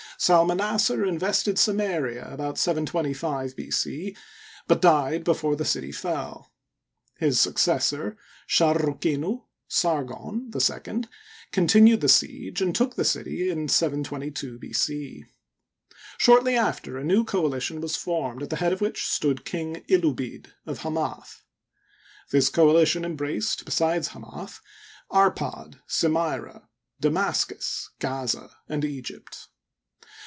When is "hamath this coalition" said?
20.83-23.03